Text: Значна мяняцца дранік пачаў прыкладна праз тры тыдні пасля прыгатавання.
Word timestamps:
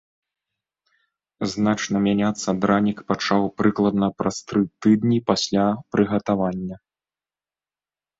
Значна 1.51 1.97
мяняцца 2.05 2.49
дранік 2.63 3.03
пачаў 3.11 3.45
прыкладна 3.63 4.07
праз 4.21 4.37
тры 4.53 4.61
тыдні 4.87 5.19
пасля 5.29 5.67
прыгатавання. 5.97 6.75